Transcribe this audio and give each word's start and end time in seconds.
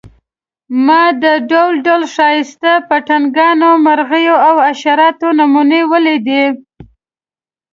ما 0.85 1.01
د 1.23 1.25
ډول 1.49 1.73
ډول 1.85 2.03
ښایسته 2.15 2.71
پتنګانو، 2.89 3.69
مرغیو 3.85 4.35
او 4.47 4.55
حشراتو 4.67 5.27
نمونې 5.39 5.81
ولیدې. 5.91 6.45